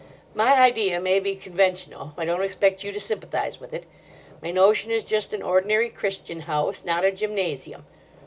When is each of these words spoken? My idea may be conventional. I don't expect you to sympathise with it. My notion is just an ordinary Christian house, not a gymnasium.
My 0.33 0.53
idea 0.59 0.99
may 0.99 1.19
be 1.19 1.35
conventional. 1.35 2.13
I 2.17 2.25
don't 2.25 2.41
expect 2.43 2.83
you 2.83 2.91
to 2.91 2.99
sympathise 2.99 3.59
with 3.59 3.71
it. 3.71 3.85
My 4.41 4.49
notion 4.49 4.89
is 4.89 5.03
just 5.03 5.31
an 5.31 5.43
ordinary 5.43 5.89
Christian 5.89 6.39
house, 6.39 6.83
not 6.83 7.05
a 7.05 7.11
gymnasium. 7.11 7.85